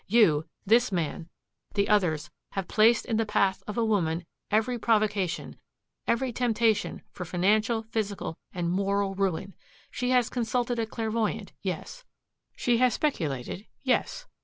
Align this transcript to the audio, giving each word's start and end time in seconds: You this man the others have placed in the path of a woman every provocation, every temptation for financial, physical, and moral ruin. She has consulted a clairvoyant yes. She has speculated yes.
You 0.07 0.45
this 0.65 0.91
man 0.91 1.29
the 1.75 1.87
others 1.87 2.31
have 2.53 2.67
placed 2.67 3.05
in 3.05 3.17
the 3.17 3.23
path 3.27 3.61
of 3.67 3.77
a 3.77 3.85
woman 3.85 4.25
every 4.49 4.79
provocation, 4.79 5.57
every 6.07 6.33
temptation 6.33 7.03
for 7.11 7.23
financial, 7.23 7.83
physical, 7.83 8.39
and 8.51 8.71
moral 8.71 9.13
ruin. 9.13 9.53
She 9.91 10.09
has 10.09 10.27
consulted 10.27 10.79
a 10.79 10.87
clairvoyant 10.87 11.53
yes. 11.61 12.03
She 12.55 12.79
has 12.79 12.95
speculated 12.95 13.67
yes. 13.83 14.25